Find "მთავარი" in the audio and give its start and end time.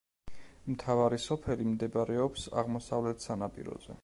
0.75-1.19